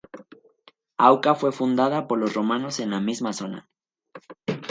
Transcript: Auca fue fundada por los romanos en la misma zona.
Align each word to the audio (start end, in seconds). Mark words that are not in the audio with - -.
Auca 0.97 1.35
fue 1.35 1.51
fundada 1.51 2.07
por 2.07 2.17
los 2.17 2.33
romanos 2.33 2.79
en 2.79 2.89
la 2.89 2.99
misma 2.99 3.33
zona. 3.33 3.69